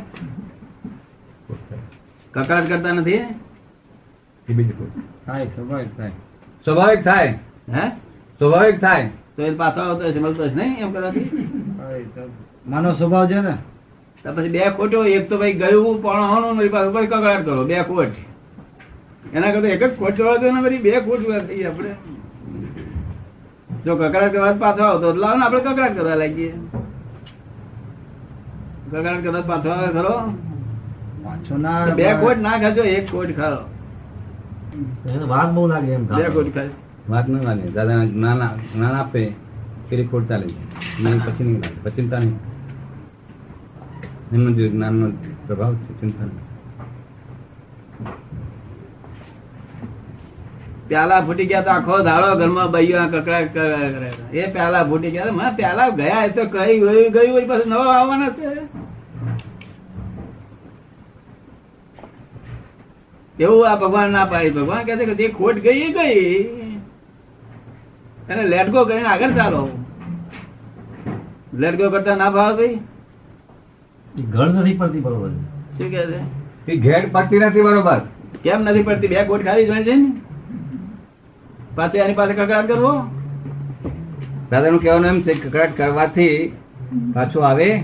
કકડાટ 2.38 2.70
કરતા 2.70 2.91
નથી? 2.91 3.13
એ 3.13 4.63
થાય 5.25 5.46
સ્વાભાવિક 5.46 5.98
થાય. 5.98 6.10
સ્વાભાવિક 6.63 7.03
થાય. 7.03 7.39
હે? 7.74 7.89
સ્વાભાવિક 8.39 8.82
થાય. 8.82 9.10
તો 9.36 9.44
એ 9.44 9.56
પાછો 9.56 9.82
આવતો 9.82 10.08
હશે 10.08 10.20
મળતો 10.20 10.44
હશે 10.44 10.56
નહીં 10.56 10.77
એમ 10.77 10.94
કરવાથી? 10.94 11.48
માનવ 12.67 12.94
સ્વભાવ 12.94 13.27
છે 13.27 13.39
ને. 13.39 13.58
તો 14.24 14.34
પછી 14.34 14.50
બે 14.50 14.70
ખોટો 14.70 15.06
એક 15.06 15.29
તો 15.29 15.38
ભાઈ 15.38 15.53
ગયું 15.53 16.03
પણ 16.03 16.22
હોનું 16.22 16.56
મારી 16.56 16.70
પાસે 16.70 16.91
ભાઈ 16.91 17.08
કકડાટ 17.08 17.46
કરો 17.46 17.65
બે 17.65 17.84
ખોટ. 17.84 18.08
એના 19.34 19.51
કરતા 19.51 19.67
એક 19.67 19.84
જ 19.84 20.00
ખોટ 20.00 20.15
જવા 20.15 20.36
દો 20.36 20.51
ને 20.51 20.62
મારી 20.62 20.77
બે 20.77 20.91
ખોટ 20.91 21.48
થઈ 21.48 21.63
આપણે. 21.63 21.96
જો 23.86 23.96
કકડાટ 23.96 24.32
કરવા 24.32 24.53
પાછો 24.60 24.84
આવતો 24.84 25.12
તો 25.12 25.17
લાવો 25.17 25.38
ને 25.38 25.46
આપણે 25.46 25.60
કકડાટ 25.60 25.96
કરવા 25.96 26.15
લાગીએ. 26.15 26.53
કકડાટ 28.91 29.24
કરવા 29.24 29.41
પાછો 29.41 29.70
આવે 29.70 29.88
ખરો. 29.88 30.47
પાછો 31.24 31.55
ના 31.65 31.95
બે 32.00 32.07
કોટ 32.21 32.38
ના 32.45 32.57
ખાજો 32.63 32.83
એક 32.95 33.05
કોટ 33.12 33.31
ખાઓ. 33.39 33.62
વાઘ 35.33 35.51
બહુ 35.55 35.63
લાગે 35.71 35.91
એમ 35.97 36.03
બે 36.09 36.25
કોટ 36.36 36.50
ખાય 36.55 36.71
વાઘ 37.12 37.27
ના 37.33 37.43
લાગે. 37.47 37.67
દાદા 37.77 38.01
જ્ઞાન 38.13 38.41
જ્ઞાન 38.71 38.95
આપે 39.01 39.21
પેલી 39.89 40.07
ખોટ 40.12 40.24
ચાલે 40.29 40.47
નહીં 41.03 41.19
પછી 41.25 41.45
નહીં 41.47 41.59
લાગે 41.63 41.79
પછી 41.83 41.95
ચિંતા 41.97 42.19
નહીં. 42.24 42.36
એમનો 44.33 44.50
જે 44.57 44.65
જ્ઞાનનો 44.74 45.05
પ્રભાવ 45.45 45.74
છે 45.86 45.91
ચિંતા 46.01 46.27
નહીં 46.29 46.45
પ્યાલા 50.89 51.21
ફૂટી 51.27 51.47
ગયા 51.51 51.65
તો 51.67 51.71
આખો 51.75 51.95
દાડો 52.07 52.27
ઘરમાં 52.39 52.69
બૈયા 52.74 53.07
કકડા 53.13 53.43
કરે. 53.53 54.09
એ 54.39 54.43
પ્યાલા 54.53 54.83
ફૂટી 54.89 55.13
ગયા 55.15 55.38
માં 55.39 55.55
પ્યાલા 55.62 55.89
ગયા 56.01 56.25
એ 56.27 56.29
તો 56.38 56.43
કઈ 56.53 56.75
ગયું 56.83 57.09
ગયું 57.15 57.47
પછી 57.50 57.69
નવો 57.71 57.81
નવા 57.83 57.95
આવવાના 58.01 58.36
છે. 58.38 58.47
એવું 63.39 63.70
આ 63.70 63.75
ભગવાન 63.75 64.12
ના 64.12 64.25
પાડી. 64.25 64.50
ભગવાન 64.50 64.84
કહે 64.84 64.96
છે 64.96 65.06
કે 65.06 65.15
જે 65.15 65.27
ખોટ 65.27 65.56
ગઈ 65.56 65.94
ગઈ. 65.94 66.44
અને 68.29 68.44
લેટગો 68.44 68.86
કરીને 68.86 69.08
આગળ 69.08 69.32
ચાલો. 69.32 69.70
લેટગો 71.53 71.89
કરતા 71.89 72.15
ના 72.15 72.29
ભાવ 72.29 72.58
ભાઈ? 72.58 72.79
ઘર 74.29 74.48
નથી 74.48 74.74
પડતી 74.74 75.00
બરોબર. 75.00 75.29
શું 75.77 75.91
કે 75.91 76.06
છે? 76.06 76.72
એ 76.72 76.77
ઘેર 76.77 77.10
પડતી 77.12 77.39
નથી 77.39 77.62
બરોબર. 77.62 78.00
કેમ 78.44 78.62
નથી 78.62 78.84
પડતી? 78.84 79.08
બે 79.08 79.25
ગોટ 79.25 79.46
ખાવી 79.46 79.65
જોઈએ 79.65 79.84
છે 79.84 79.96
ને. 79.96 80.22
પાછી 81.75 81.98
એની 81.98 82.13
પાસે 82.13 82.34
કકડાટ 82.34 82.67
કરવો. 82.67 82.94
દાદાનું 84.51 84.82
કહેવાનું 84.82 85.08
એમ 85.08 85.22
છે 85.22 85.34
કકડાટ 85.34 85.77
કરવાથી 85.77 86.51
પાછો 87.13 87.39
આવે 87.39 87.82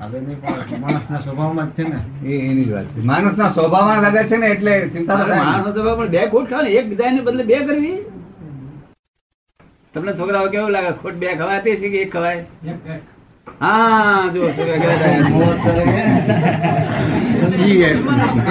માણસના 0.00 1.20
સ્વભાવમાં 1.20 1.66
જ 1.66 1.70
છે 1.76 1.84
ને. 1.88 1.98
એ 2.28 2.32
એની 2.50 2.70
વાત 2.72 2.84
છે. 2.84 3.00
માણસના 3.00 3.50
સ્વભાવમાં 3.50 4.02
દાદા 4.02 4.22
છે 4.22 4.36
ને 4.36 4.46
એટલે 4.46 4.88
ચિંતા 4.88 5.16
પણ 5.16 6.08
બે 6.08 6.26
ખોટ 6.26 6.50
ખાવ 6.50 6.62
ને 6.62 6.70
એક 6.70 6.86
બીજાને 6.88 7.20
બદલે 7.20 7.44
બે 7.44 7.56
કરવી? 7.66 7.98
તમને 9.94 10.12
છોકરાઓ 10.12 10.48
કેવું 10.48 10.70
લાગે? 10.70 10.90
ખોટ 11.02 11.14
બે 11.14 11.26
ખવાતી 11.26 11.76
છે 11.76 11.88
કે 11.88 11.98
એક 12.02 12.12
ખવાય? 12.12 12.44
હા 13.60 14.28
જો. 14.34 14.42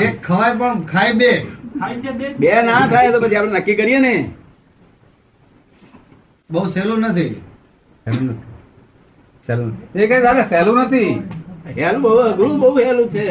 એક 0.01 0.25
ખવાય 0.27 0.53
પણ 0.55 0.85
ખાય 0.85 1.13
બે. 1.13 1.31
બે? 2.39 2.61
ના 2.61 2.87
થાય 2.87 3.11
તો 3.11 3.19
પછી 3.21 3.35
આપણે 3.35 3.59
નક્કી 3.59 3.75
કરીએ 3.75 3.99
ને. 3.99 4.15
બહુ 6.49 6.69
સહેલું 6.69 6.99
નથી. 6.99 7.35
સહેલું. 9.45 9.71
એ 9.95 10.07
કઈ 10.09 10.21
દાદા 10.25 10.47
સહેલું 10.51 10.75
નથી? 10.83 11.11
હેલું 11.77 12.01
બહુ 12.01 12.11
અઘરું 12.29 12.55
બહુ 12.61 12.69
હેલું 12.77 13.07
છે. 13.13 13.25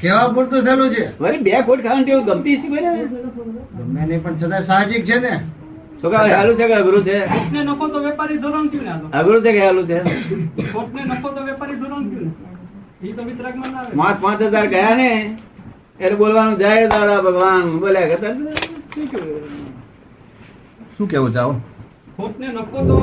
કેવા 0.00 0.28
પૂરતું 0.34 0.60
સહેલું 0.66 0.88
છે? 0.94 1.04
વળી 1.20 1.42
બે 1.46 1.50
ખોટ 1.66 1.80
ખાવાની 1.84 2.04
ટેવ 2.06 2.20
ગમતી 2.28 2.56
છે 2.60 2.66
કોઈને? 2.72 2.90
ગમે 3.78 4.02
નહીં 4.08 4.20
પણ 4.24 4.36
છતાં 4.40 4.62
સાહજિક 4.70 5.02
છે 5.08 5.16
ને. 5.24 5.32
છોકરા 6.00 6.26
હેલું 6.40 6.56
છે 6.58 6.66
કે 6.70 6.74
અઘરું 6.80 7.02
છે? 7.08 7.16
નફો 7.68 7.84
તો 7.92 7.98
વેપારી 8.06 8.38
ધોરણ 8.42 8.66
કયું 8.72 8.84
ને 8.84 8.92
અઘરું 9.18 9.40
છે 9.44 9.50
કે 9.56 9.60
હેલું 9.66 9.84
છે? 9.90 9.98
ખોટને 10.72 11.02
નફો 11.10 11.28
તો 11.36 11.40
વેપારી 11.48 11.78
ધોરણ 11.82 12.04
કયું? 12.10 12.24
ને? 12.24 13.08
ઈ 13.08 13.12
તો 13.16 13.22
વિતરાગમાં 13.28 13.70
ના 13.72 13.84
પાંચ 13.98 14.18
પાંચ 14.22 14.40
હજાર 14.52 14.66
ગયા 14.74 14.94
ને 15.00 15.10
એટલે 16.00 16.16
બોલવાનું 16.20 16.56
જાય 16.62 16.84
દાદા 16.92 17.20
ભગવાન. 17.26 17.64
બોલ્યા 17.80 18.08
કરતા 18.10 18.32
શું 20.96 21.06
કેવું? 21.10 21.30
ચાવો 21.36 21.52
ખોટને 22.16 22.46
નફો 22.56 22.78
તો 22.90 22.98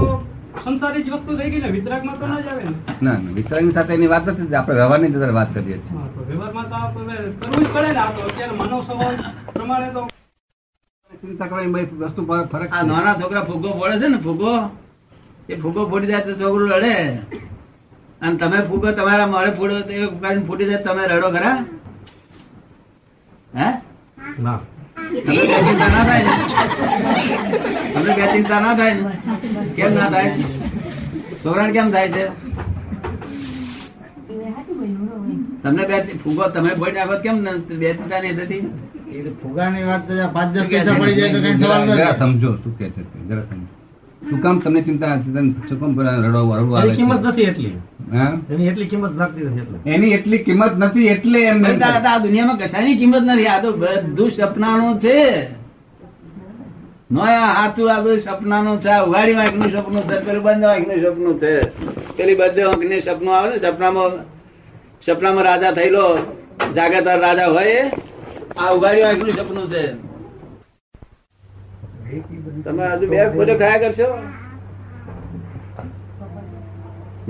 સંસારી 0.54 1.04
જ 1.04 1.10
વસ્તુ 1.12 1.38
થઈ 1.38 1.50
ગઈ 1.52 1.62
ને 1.62 1.70
વિતરાગમાં 1.72 2.18
તો 2.20 2.26
ના 2.28 2.42
જ 2.42 2.48
આવે 2.48 2.64
ને. 2.64 2.74
ના 3.02 3.18
ના 3.18 3.34
વિતરાગ 3.34 3.72
સાથે 3.74 3.94
એની 3.94 4.10
વાત 4.10 4.26
નથી 4.28 4.56
આપણે 4.56 4.76
વ્યવહારની 4.76 5.10
અંદર 5.10 5.32
વાત 5.34 5.50
કરીએ 5.54 5.78
છીએ. 5.78 5.94
હા, 5.94 6.08
તો 6.10 6.20
વ્યવહારમાં 6.30 6.68
તો 6.70 6.78
કરવું 7.42 7.64
જ 7.64 7.70
પડે 7.70 7.90
ને 7.90 8.00
આ 8.00 8.12
તો. 8.12 8.22
અત્યારે 8.24 8.56
માનવ 8.58 8.84
સ્વભાવ 8.84 9.14
પ્રમાણે 9.54 9.90
તો 9.94 10.02
ચિંતા 11.12 11.48
કરવાની 11.48 11.86
વસ્તુ 12.02 12.22
ફરક 12.52 12.70
આ 12.72 12.84
નાના 12.84 13.16
છોકરા 13.20 13.46
ફુગ્ગો 13.46 13.70
ફોડે 13.80 13.96
છે 14.02 14.08
ને 14.10 14.20
ફુગ્ગો 14.20 14.52
એ 15.50 15.56
ફુગ્ગો 15.58 15.82
ફૂટી 15.90 16.10
જાય 16.10 16.26
તો 16.26 16.34
છોકરું 16.36 16.70
રડે. 16.72 16.96
અને 18.22 18.36
તમે 18.38 18.58
ફુગ્ગો 18.70 18.88
તમારા 18.92 19.28
મળે 19.28 19.52
ફોડો 19.58 19.76
તો 19.82 19.94
એ 19.94 20.06
કરીને 20.22 20.46
ફૂટી 20.48 20.70
જાય 20.70 20.84
તમે 20.84 21.04
રડો 21.08 21.30
ખરા? 21.32 21.58
હે? 23.54 23.68
ના. 24.38 24.60
તમને 25.16 25.42
બે 25.42 25.58
ચિંતા 25.62 25.90
ના 25.90 26.04
થાય 26.06 26.24
ને. 26.26 26.34
તમને 27.94 28.14
બે 28.18 28.26
ચિંતા 28.34 28.60
ના 28.60 28.76
થાય 28.76 28.94
ને 28.96 29.04
કેમ 29.76 29.92
ના 29.94 30.10
થાય? 30.10 30.32
સોરણ 31.44 31.72
કેમ 31.72 31.88
થાય 31.92 32.10
છે? 32.10 32.24
તમને 35.64 35.84
બે 35.86 35.96
ફુગ્ગો 36.20 36.46
તમે 36.50 36.72
ભોઈ 36.76 36.94
નાખો 36.94 37.16
કેમ 37.24 37.38
ન- 37.40 37.62
બે 37.80 37.90
ચિંતા 37.94 38.20
નહીં 38.22 38.36
થતી 38.40 38.62
ફુગાની 39.42 39.86
વાત 39.86 40.04
પાંચ 40.34 40.50
દસ 40.54 40.66
પૈસા 40.68 40.96
પડી 40.96 41.16
જાય 41.16 41.34
તો 41.34 41.40
કઈ 41.42 41.56
સવાલ 41.56 41.82
સમજો 42.22 42.52
તું 42.64 42.74
કે 42.78 42.86
જરા 43.28 43.46
સમજો. 43.46 43.73
શું 44.34 44.42
કામ 44.42 44.60
તમને 44.60 44.82
ચિંતા 44.82 45.18
ચિંતા- 45.18 45.70
શું 45.70 45.80
કામ 45.80 46.02
રડો 46.02 46.92
કિંમત 46.96 47.26
નથી 47.26 47.42
એટલી. 47.42 47.72
એની 48.50 48.68
એટલી 48.68 48.88
કિંમત 48.88 49.16
લાગતી 49.16 49.46
નથી 49.46 49.58
એટલે. 49.58 49.92
એની 49.92 50.08
એટલી 50.08 50.38
કિંમત 50.38 50.78
નથી 50.78 51.06
એટલે 51.06 51.42
એમ 51.42 51.66
આ 52.06 52.18
દુનિયામાં 52.18 52.58
કશાની 52.58 52.96
કિંમત 52.96 53.22
નથી. 53.22 53.46
આ 53.46 53.62
તો 53.62 53.72
બધું 53.72 54.32
સપનાનું 54.32 55.00
છે. 55.00 55.48
નો 57.12 57.22
આ 57.22 57.68
આ 57.68 58.00
બધું 58.00 58.20
સપનાનું 58.20 58.82
છે. 58.82 59.00
ઉઘાડી 59.08 59.34
વાંક 59.34 59.76
સપનું 59.76 60.04
છે 60.04 60.26
પેલું 60.26 60.44
બંધ 60.44 60.64
વાંક 60.64 60.88
સપનું 60.88 61.40
છે. 61.40 61.62
પેલી 62.18 62.36
બધે 62.36 63.00
સપનું 63.00 63.38
આવે 63.38 63.50
ને 63.50 63.58
સપનામાં 63.58 64.10
સપનામાં 65.02 65.44
રાજા 65.44 65.72
થયેલો 65.72 66.18
જાગતાર 66.76 67.20
રાજા 67.20 67.48
હોય 67.48 67.92
આ 68.58 68.70
ઉઘાડી 68.70 69.02
વાંકનું 69.02 69.32
સપનું 69.32 69.70
છે. 69.70 70.03
તમે 72.66 72.84
હજુ 72.92 73.08
બે 73.12 73.18
ખોટો 73.34 73.56
ખાયા 73.62 73.82
કરશો? 73.84 74.08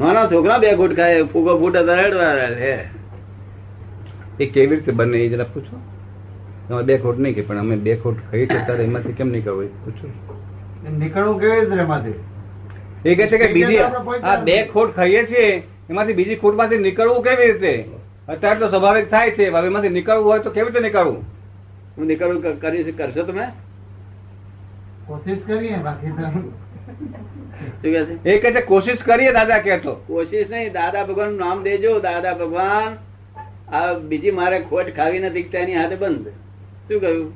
નાના 0.02 0.28
છોકરા 0.34 0.60
બે 0.64 0.76
ખોટ 0.82 0.94
ખાય 1.00 1.24
ફૂગો 1.32 1.54
ફૂટે 1.62 1.80
રડવા 1.86 2.34
રે 2.60 2.74
એ 4.40 4.46
કેવી 4.54 4.76
રીતે 4.76 4.92
બને 5.00 5.18
એ 5.24 5.32
જરા 5.34 5.50
પૂછો. 5.56 5.76
તમે 6.68 6.84
બે 6.92 7.00
ખોટ 7.06 7.18
નહીં 7.26 7.36
કે 7.40 7.48
પણ 7.50 7.64
અમે 7.66 7.76
બે 7.88 7.98
ખોટ 8.06 8.22
ખાઈ 8.30 8.48
તો 8.54 8.60
ત્યારે 8.68 8.86
એમાંથી 8.90 9.18
કેમ 9.24 9.34
નીકળવું 9.38 9.74
પૂછો. 9.88 10.08
નીકળવું 11.02 11.42
કેવી 11.42 11.60
રીતે 11.60 11.84
એમાંથી? 11.88 12.18
એ 13.06 13.16
કે 13.16 13.30
છે 13.34 13.38
કે 13.44 13.52
બીજી 13.58 13.82
આ 14.24 14.38
બે 14.48 14.58
ખોટ 14.74 14.96
ખાઈએ 15.02 15.22
છીએ 15.34 15.50
એમાંથી 15.90 16.18
બીજી 16.22 16.40
ખોટમાંથી 16.46 16.82
નીકળવું 16.88 17.22
કેવી 17.28 17.52
રીતે? 17.52 17.74
અત્યારે 18.30 18.60
તો 18.60 18.68
સ્વાભાવિક 18.74 19.06
થાય 19.18 19.38
છે 19.38 19.52
હવે 19.52 19.68
એમાંથી 19.74 19.96
નીકળવું 20.00 20.32
હોય 20.32 20.42
તો 20.48 20.58
કેવી 20.58 20.72
રીતે 20.72 20.82
નીકળવું? 20.88 21.22
હું 21.98 22.06
નીકળું 22.12 22.42
કરી 22.66 22.98
કરશો 23.00 23.24
તમે? 23.30 23.46
કોશિશ 25.08 25.42
કરીએ 25.48 25.78
બાકી 25.78 26.10
એ 28.30 28.38
કહે 28.38 28.62
કોશિશ 28.62 28.98
કરીએ 29.06 29.32
દાદા 29.32 29.58
કેતો 29.58 29.94
કોશિશ 29.94 30.50
નહીં 30.50 30.74
દાદા 30.74 31.04
ભગવાનનું 31.04 31.40
નામ 31.40 31.64
દેજો 31.64 32.00
દાદા 32.00 32.34
ભગવાન 32.34 32.98
આ 33.76 33.94
બીજી 33.94 34.32
મારે 34.32 34.60
ખોટ 34.60 34.86
ખાવી 34.96 35.20
નથી 35.20 35.44
તેની 35.44 35.76
હાથે 35.76 35.96
બંધ. 35.96 36.28
શું 36.88 37.02
કહ્યું? 37.02 37.34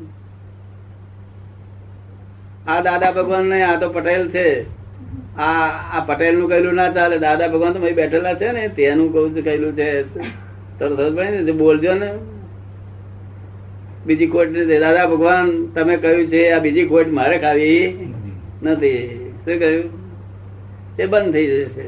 આ 2.68 2.82
દાદા 2.82 3.12
ભગવાન 3.12 3.46
ને 3.46 3.64
આ 3.64 3.80
તો 3.80 3.90
પટેલ 3.90 4.30
છે. 4.30 4.66
આ 5.38 5.68
આ 5.94 6.06
પટેલનું 6.08 6.50
કહેલું 6.50 6.74
ના 6.74 6.92
ચાલે 6.92 7.18
દાદા 7.18 7.48
ભગવાન 7.48 7.74
તો 7.74 7.80
બેઠેલા 7.80 8.34
છે 8.34 8.52
ને 8.52 8.68
તેનું 8.68 9.14
કઉ 9.14 9.42
કહેલું 9.42 9.74
છે. 9.74 10.02
તરત 10.80 11.52
બોલજો 11.52 11.94
ને. 11.94 12.14
બીજી 14.08 14.28
ખોટ 14.28 14.48
નથી. 14.52 14.80
દાદા 14.80 15.06
ભગવાન 15.06 15.66
તમે 15.76 15.98
કહ્યું 15.98 16.28
છે 16.28 16.52
આ 16.52 16.60
બીજી 16.60 16.86
ખોટ 16.86 17.08
મારે 17.08 17.38
ખાવી 17.38 18.10
નથી. 18.64 19.00
શું 19.46 19.60
કહ્યું? 19.60 19.86
એ 21.00 21.06
બંધ 21.06 21.34
થઈ 21.34 21.48
જશે 21.48 21.86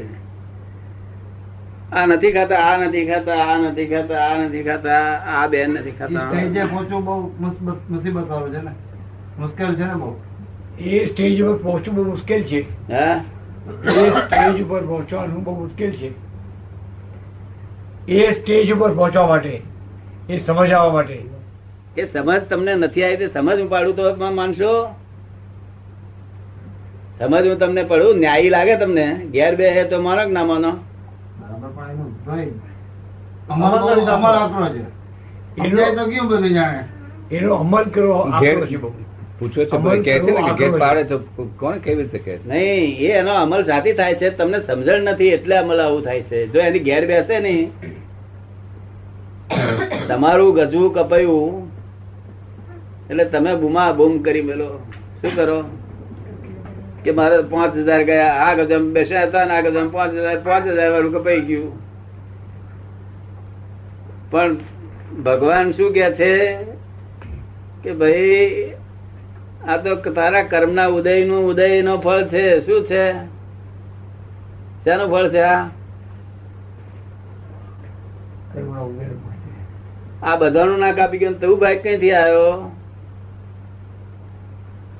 આ 1.91 2.05
નથી 2.05 2.31
ખાતા 2.31 2.57
આ 2.57 2.77
નથી 2.77 3.05
ખાતા 3.05 3.35
આ 3.35 3.57
નથી 3.57 3.85
ખાતા 3.85 4.19
આ 4.19 4.37
નથી 4.43 4.63
ખાતા 4.63 5.03
આ 5.35 5.47
બેન 5.47 5.69
નથી 5.69 5.91
ખાતા. 5.91 6.29
પહોંચવું 6.71 7.05
બહુ 7.05 7.15
મુસીબત 7.39 7.89
મુસીબત 7.89 8.29
વાળું 8.29 8.53
છે 8.53 8.61
ને? 8.61 8.71
મુશ્કેલ 9.39 9.75
છે 9.75 9.85
ને 9.85 9.93
બહુ? 9.93 10.11
એ 10.79 11.05
સ્ટેજ 11.05 11.41
ઉપર 11.41 11.57
પહોંચવું 11.57 11.95
બહુ 11.95 12.03
મુશ્કેલ 12.03 12.43
છે. 12.43 12.61
હા? 12.93 13.23
એ 13.85 14.09
સ્ટેજ 14.09 14.61
ઉપર 14.61 14.81
પહોંચવાનું 14.81 15.43
બહુ 15.43 15.53
મુશ્કેલ 15.59 15.91
છે. 15.91 16.09
એ 18.07 18.31
સ્ટેજ 18.31 18.71
ઉપર 18.73 18.91
પહોંચવા 18.91 19.27
માટે 19.27 19.61
એ 20.29 20.39
સમજાવવા 20.47 20.93
માટે. 20.93 21.38
એ 21.95 22.05
સમજ 22.05 22.41
તમને 22.49 22.75
નથી 22.75 23.03
આવી 23.03 23.29
સમજ 23.29 23.59
હું 23.59 23.69
પાડું 23.69 23.95
તો 23.95 24.03
માનશો? 24.31 24.71
સમજ 27.19 27.45
હું 27.47 27.59
તમને 27.59 27.83
પડું 27.85 28.17
ન્યાયી 28.19 28.49
લાગે 28.49 28.75
તમને? 28.77 29.05
ઘેર 29.33 29.55
બે 29.55 29.67
હે 29.69 29.83
તો 29.85 30.01
માનો 30.01 30.21
કે 30.23 30.31
ના 30.31 30.45
માનો? 30.45 30.71
બરાબર 31.41 31.69
પણ 31.75 31.91
એનું 31.91 32.09
ભાઈ 32.25 32.51
અમારો 33.49 33.77
તો 33.99 34.11
અમારો 34.13 34.39
આંકડો 34.39 34.67
છે. 34.75 34.83
સમજાય 35.57 35.95
તો 35.95 36.03
કેવું 36.05 36.27
બધું 36.31 36.53
જાણે? 36.53 36.81
એનો 37.31 37.53
અમલ 37.57 37.85
કરવો 37.89 38.17
ઘેર 38.33 38.55
આકરો 38.55 38.67
છે 38.67 38.77
બહુ. 38.77 38.89
પૂછો 39.39 39.61
છે 39.61 39.75
અમલ 39.77 39.97
કે 39.97 40.11
છે 40.15 40.19
ને 40.27 40.41
કે 40.41 40.53
કરવો 40.53 40.57
ઘેર 40.57 40.67
આગળ 40.67 40.79
પાડે 40.79 41.03
તો 41.05 41.17
કોણ 41.59 41.79
કેવી 41.79 42.03
રીતે 42.03 42.19
કહે 42.19 42.33
છે? 42.33 42.45
નહીં 42.45 42.87
એ 43.01 43.15
એનો 43.19 43.33
અમલ 43.37 43.61
સાથી 43.65 43.95
થાય 43.95 44.15
છે. 44.15 44.29
તમને 44.31 44.59
સમજણ 44.61 45.09
નથી 45.09 45.33
એટલે 45.33 45.55
અમલ 45.57 45.79
આવું 45.79 46.03
થાય 46.03 46.23
છે. 46.23 46.47
જો 46.47 46.59
એની 46.61 46.83
ઘેર 46.83 47.03
બેસે 47.07 47.35
નહીં 47.39 47.67
તમારું 50.09 50.53
ગજવું 50.55 50.93
કપાયું 50.93 51.68
એટલે 53.09 53.25
તમે 53.25 53.55
બુમા 53.55 53.91
બૂમ 53.91 54.21
કરી 54.21 54.41
મેલો 54.41 54.79
શું 55.21 55.35
કરો? 55.35 55.63
કે 57.03 57.11
મારે 57.11 57.41
પાંચ 57.41 57.75
હજાર 57.75 58.03
ગયા 58.03 58.33
આ 58.33 58.53
ગજમ 58.53 58.93
બેસ્યા 58.93 59.23
હતા 59.23 59.45
ને 59.45 59.53
આ 59.53 59.61
ગજમ 59.61 59.89
પાંચ 59.89 60.13
હજાર 60.13 60.39
પાંચ 60.39 60.67
હજાર 60.67 60.91
વાળું 60.91 61.13
કપાઈ 61.13 61.41
ગયું. 61.41 61.71
પણ 64.31 64.55
ભગવાન 65.23 65.71
શું 65.71 65.93
કે 65.93 66.11
છે? 66.11 66.57
કે 67.83 67.91
ભાઈ 67.93 68.71
આ 69.67 69.77
તો 69.77 69.95
તારા 69.95 70.43
કર્મના 70.43 70.85
ઉદયનું 70.85 71.45
ઉદય 71.45 71.81
નો 71.81 71.97
ફળ 71.97 72.23
છે. 72.23 72.65
શું 72.65 72.85
છે? 72.85 73.13
શેનું 74.83 75.11
ફળ 75.11 75.29
છે 75.29 75.39
આ? 75.39 75.63
આ 80.23 80.35
બધાનું 80.35 80.79
ના 80.79 80.91
કાપી 80.91 81.17
ગયું 81.17 81.39
તું 81.39 81.59
બાઈક 81.59 81.83
ક્યાંથી 81.83 82.11
આવ્યો? 82.11 82.78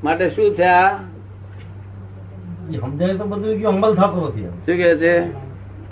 માટે 0.04 0.30
શું 0.30 0.56
છે 0.56 1.10
સમજાય 2.78 3.14
તો 3.14 3.26
બધું 3.26 3.58
ગયું 3.58 3.74
અમલ 3.74 3.96
થતો 3.96 4.28
નથી 4.28 4.42
શું 4.42 4.76
કે 4.76 4.98
છે? 4.98 5.22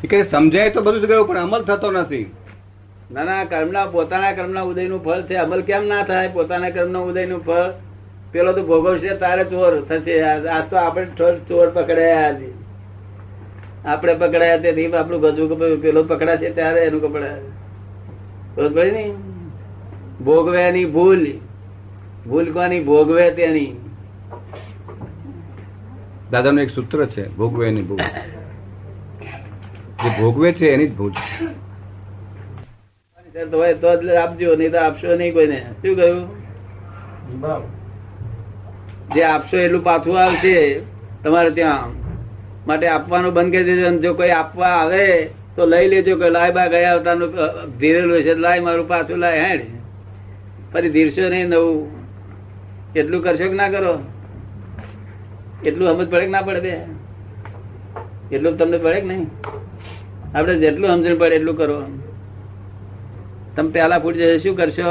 કે 0.08 0.24
સમજાય 0.24 0.70
તો 0.70 0.82
બધું 0.82 1.02
ગયું 1.02 1.28
પણ 1.28 1.38
અમલ 1.38 1.62
થતો 1.62 1.92
નથી. 1.92 2.32
ના 3.12 3.24
ના 3.24 3.44
કર્મના 3.44 3.86
પોતાના 3.86 4.32
કર્મના 4.32 4.62
ઉદયનું 4.62 5.04
ફળ 5.04 5.22
છે. 5.22 5.34
અમલ 5.34 5.62
કેમ 5.62 5.88
ના 5.88 6.04
થાય? 6.04 6.28
પોતાના 6.28 6.70
કર્મના 6.70 7.00
ઉદયનું 7.00 7.44
ફળ? 7.44 7.72
પેલો 8.32 8.52
તો 8.54 8.64
ભોગવશે 8.64 9.10
તારે 9.10 9.44
ચોર 9.44 9.82
થશે. 9.82 10.22
આ 10.22 10.62
તો 10.62 10.78
આપણે 10.78 11.06
ચોર- 11.06 11.48
ચોર 11.48 11.70
પકડાયા 11.70 12.28
આજે. 12.28 12.54
આપણે 13.86 14.14
પકડાયા 14.14 14.58
તેથી 14.58 14.94
આપણું 14.94 15.22
ગજુ. 15.22 15.56
પેલો 15.82 16.04
પકડાશે 16.04 16.50
ત્યારે 16.50 16.82
એનું 16.82 17.02
કપડાય 17.02 17.42
ખબર 18.56 18.70
પડી 18.70 18.92
ને? 18.92 19.14
ભોગવે 20.26 20.62
એની 20.62 20.86
ભૂલ. 20.86 21.28
ભૂલ 22.28 22.52
કોની? 22.52 22.84
ભોગવે 22.84 23.32
તેની. 23.32 23.87
દાદાનું 26.32 26.62
એક 26.62 26.70
સૂત્ર 26.70 27.06
છે 27.06 27.24
ભોગવે 27.30 27.68
એની 27.68 27.82
ભૂલ. 27.82 28.02
જે 30.04 30.10
ભોગવે 30.22 30.52
છે 30.54 30.68
એની 30.68 30.88
જ 30.88 30.96
ભૂલ. 30.96 31.12
હોય 33.54 33.74
તો 33.74 33.90
જ 34.02 34.10
આપજો 34.16 34.56
નહીં 34.56 34.72
તો 34.72 34.78
આપશો 34.78 35.16
નહીં 35.16 35.34
કોઈને. 35.34 35.60
શું 35.82 35.96
કહ્યું? 35.96 36.28
જે 39.16 39.24
આપશો 39.24 39.58
એટલું 39.58 39.84
પાછું 39.84 40.20
આવશે 40.20 40.82
તમારે 41.24 41.52
ત્યાં. 41.52 41.90
માટે 42.68 42.88
આપવાનું 42.88 43.34
બંધ 43.34 43.52
કરી 43.52 43.64
દેજો 43.64 43.98
જો 43.98 44.14
કોઈ 44.14 44.30
આપવા 44.30 44.66
આવે 44.66 45.30
તો 45.56 45.66
લઈ 45.66 45.88
લેજો 45.88 46.18
કે 46.18 46.30
લાય 46.30 46.52
બા 46.52 46.68
ગયા 46.68 46.94
અવતારનું 46.94 47.30
ધીરેલું 47.80 48.22
છે 48.22 48.34
લાય 48.34 48.60
મારું 48.60 48.88
પાછું 48.88 49.18
લાય 49.18 49.40
હેડ. 49.44 49.62
ફરી 50.74 50.90
ધીરશો 50.90 51.30
નહીં 51.30 51.48
નવું. 51.48 51.92
એટલું 52.96 53.24
કરશો 53.24 53.46
કે 53.50 53.56
ના 53.56 53.70
કરો? 53.70 53.94
એટલું 55.64 55.92
સમજ 55.92 56.10
પડે 56.10 56.26
કે 56.26 56.32
ના 56.32 56.42
પડે 56.42 56.60
બે? 56.60 56.80
એટલું 58.36 58.58
તમને 58.58 58.78
પડે 58.78 59.02
કે 59.02 59.08
નહીં? 59.08 59.30
આપણે 60.36 60.56
જેટલું 60.56 60.90
સમજણ 60.90 61.16
પડે 61.16 61.36
એટલું 61.36 61.58
કરો. 61.58 61.82
તમે 63.56 63.72
પેલા 63.72 64.00
ફૂટ 64.00 64.14
જશે, 64.14 64.38
શું 64.38 64.58
કરશો? 64.58 64.84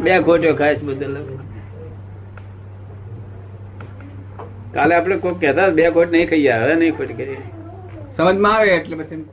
બે 0.00 0.22
ખોટ્યો 0.22 0.54
ખાઈશ 0.54 0.82
બદલ. 0.82 1.16
કાલે 4.74 4.94
આપણે 4.94 5.16
કોઈ 5.16 5.34
કહેતા 5.34 5.68
બે 5.68 5.90
ખોટ 5.90 6.10
નહીં 6.10 6.30
ખાઈએ, 6.30 6.52
હવે 6.52 6.74
નહીં 6.74 6.96
ખોટ 6.96 7.16
કરીએ. 7.16 7.42
સમજમાં 8.16 8.56
આવે 8.56 8.70
એટલે 8.70 9.04
પછી 9.04 9.24